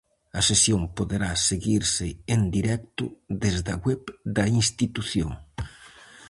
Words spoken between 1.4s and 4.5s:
seguirse en directo desde a web da